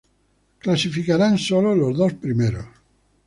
Clasificarán 0.57 1.37
solo 1.37 1.75
los 1.75 1.95
dos 1.95 2.13
primeros. 2.13 2.65